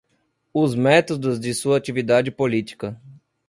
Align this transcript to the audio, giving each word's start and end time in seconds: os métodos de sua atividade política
os 0.51 0.73
métodos 0.73 1.39
de 1.39 1.53
sua 1.53 1.77
atividade 1.77 2.31
política 2.31 2.99